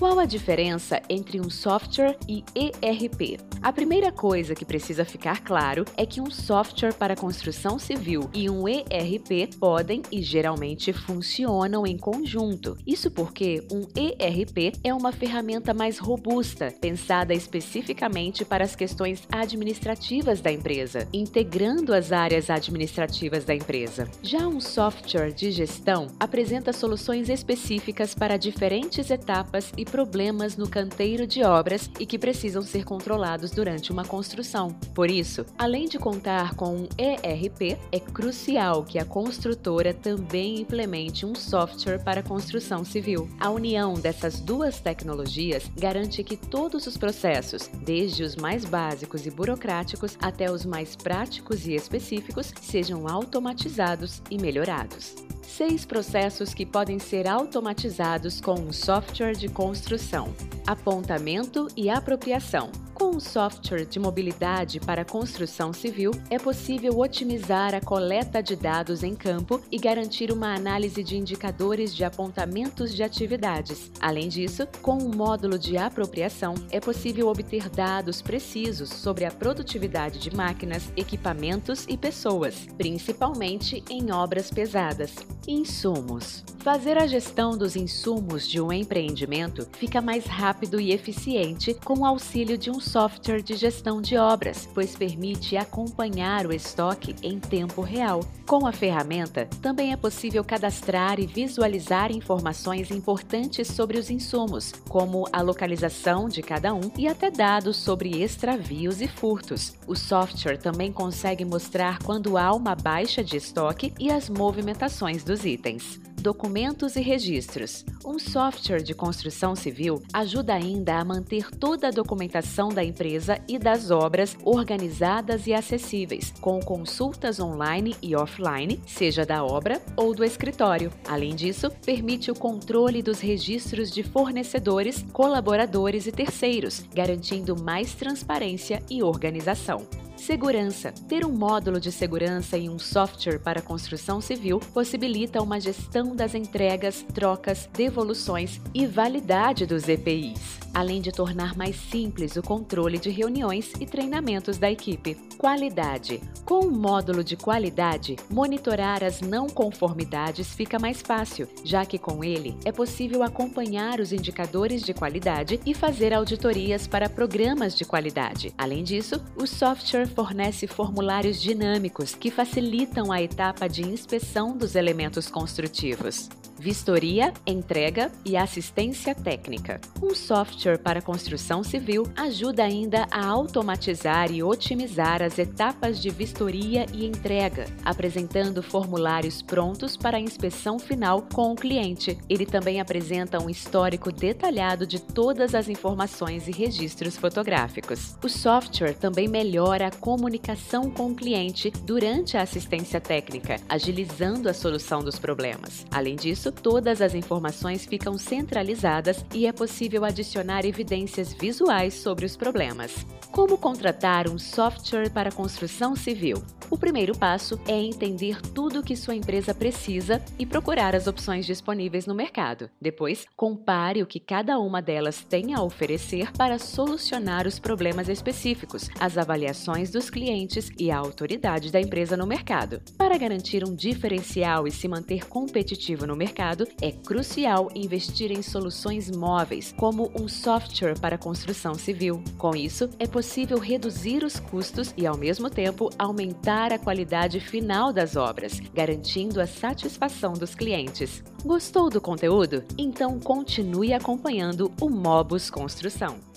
[0.00, 3.38] Qual a diferença entre um software e ERP?
[3.60, 8.48] A primeira coisa que precisa ficar claro é que um software para construção civil e
[8.48, 12.78] um ERP podem e geralmente funcionam em conjunto.
[12.86, 20.40] Isso porque um ERP é uma ferramenta mais robusta, pensada especificamente para as questões administrativas
[20.40, 24.08] da empresa, integrando as áreas administrativas da empresa.
[24.22, 31.26] Já um software de gestão apresenta soluções específicas para diferentes etapas e problemas no canteiro
[31.26, 34.70] de obras e que precisam ser controlados durante uma construção.
[34.94, 41.26] Por isso, além de contar com um ERP, é crucial que a construtora também implemente
[41.26, 43.28] um software para construção civil.
[43.40, 49.30] A união dessas duas tecnologias garante que todos os processos, desde os mais básicos e
[49.30, 55.14] burocráticos até os mais práticos e específicos, sejam automatizados e melhorados
[55.50, 60.32] seis processos que podem ser automatizados com um software de construção:
[60.66, 62.70] apontamento e apropriação.
[63.00, 69.02] Com um software de mobilidade para construção civil, é possível otimizar a coleta de dados
[69.02, 73.90] em campo e garantir uma análise de indicadores de apontamentos de atividades.
[74.02, 80.18] Além disso, com um módulo de apropriação, é possível obter dados precisos sobre a produtividade
[80.18, 85.14] de máquinas, equipamentos e pessoas, principalmente em obras pesadas.
[85.48, 86.44] Insumos.
[86.60, 92.04] Fazer a gestão dos insumos de um empreendimento fica mais rápido e eficiente com o
[92.04, 97.80] auxílio de um software de gestão de obras, pois permite acompanhar o estoque em tempo
[97.80, 98.20] real.
[98.46, 105.26] Com a ferramenta, também é possível cadastrar e visualizar informações importantes sobre os insumos, como
[105.32, 109.74] a localização de cada um e até dados sobre extravios e furtos.
[109.86, 115.44] O software também consegue mostrar quando há uma baixa de estoque e as movimentações dos
[115.44, 117.84] itens documentos e registros.
[118.04, 123.58] Um software de construção civil ajuda ainda a manter toda a documentação da empresa e
[123.58, 130.24] das obras organizadas e acessíveis, com consultas online e offline, seja da obra ou do
[130.24, 130.92] escritório.
[131.08, 138.82] Além disso, permite o controle dos registros de fornecedores, colaboradores e terceiros, garantindo mais transparência
[138.90, 139.86] e organização.
[140.20, 140.92] Segurança.
[141.08, 146.34] Ter um módulo de segurança em um software para construção civil possibilita uma gestão das
[146.34, 153.10] entregas, trocas, devoluções e validade dos EPIs, além de tornar mais simples o controle de
[153.10, 155.14] reuniões e treinamentos da equipe.
[155.36, 156.20] Qualidade.
[156.44, 162.22] Com um módulo de qualidade, monitorar as não conformidades fica mais fácil, já que com
[162.22, 168.52] ele é possível acompanhar os indicadores de qualidade e fazer auditorias para programas de qualidade.
[168.58, 175.28] Além disso, o software fornece formulários dinâmicos que facilitam a etapa de inspeção dos elementos
[175.28, 176.28] construtivos.
[176.60, 179.80] Vistoria, entrega e assistência técnica.
[180.02, 186.84] Um software para construção civil ajuda ainda a automatizar e otimizar as etapas de vistoria
[186.92, 192.18] e entrega, apresentando formulários prontos para a inspeção final com o cliente.
[192.28, 198.16] Ele também apresenta um histórico detalhado de todas as informações e registros fotográficos.
[198.22, 204.52] O software também melhora a comunicação com o cliente durante a assistência técnica, agilizando a
[204.52, 205.86] solução dos problemas.
[205.90, 212.36] Além disso, todas as informações ficam centralizadas e é possível adicionar evidências visuais sobre os
[212.36, 213.06] problemas.
[213.30, 216.42] Como contratar um software para construção civil?
[216.70, 221.44] O primeiro passo é entender tudo o que sua empresa precisa e procurar as opções
[221.44, 222.70] disponíveis no mercado.
[222.80, 228.88] Depois, compare o que cada uma delas tem a oferecer para solucionar os problemas específicos,
[229.00, 232.80] as avaliações dos clientes e a autoridade da empresa no mercado.
[232.96, 239.10] Para garantir um diferencial e se manter competitivo no mercado, é crucial investir em soluções
[239.10, 242.22] móveis, como um software para construção civil.
[242.38, 247.92] Com isso, é possível reduzir os custos e, ao mesmo tempo, aumentar a qualidade final
[247.92, 251.24] das obras, garantindo a satisfação dos clientes.
[251.44, 252.62] Gostou do conteúdo?
[252.76, 256.29] Então continue acompanhando o Mobus Construção.